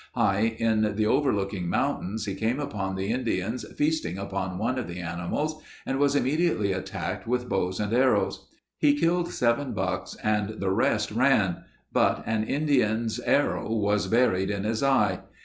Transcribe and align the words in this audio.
High 0.15 0.55
in 0.57 0.95
the 0.95 1.05
overlooking 1.05 1.69
mountains 1.69 2.25
he 2.25 2.33
came 2.33 2.59
upon 2.59 2.95
the 2.95 3.11
Indians 3.11 3.63
feasting 3.77 4.17
upon 4.17 4.57
one 4.57 4.79
of 4.79 4.87
the 4.87 4.99
animals 4.99 5.61
and 5.85 5.99
was 5.99 6.15
immediately 6.15 6.71
attacked 6.73 7.27
with 7.27 7.47
bows 7.47 7.79
and 7.79 7.93
arrows. 7.93 8.47
He 8.79 8.97
killed 8.99 9.29
seven 9.31 9.73
bucks 9.73 10.15
and 10.23 10.59
the 10.59 10.71
rest 10.71 11.11
ran, 11.11 11.65
but 11.93 12.23
an 12.25 12.45
Indian's 12.45 13.19
arrow 13.19 13.71
was 13.71 14.07
buried 14.07 14.49
in 14.49 14.63
his 14.63 14.81
eye. 14.81 15.19